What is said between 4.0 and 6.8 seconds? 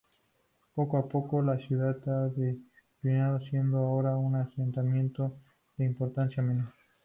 un asentamiento de importancia menor.